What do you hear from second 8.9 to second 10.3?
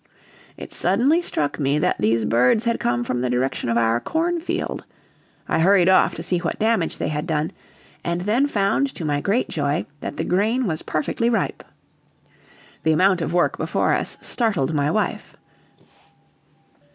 to my great joy that the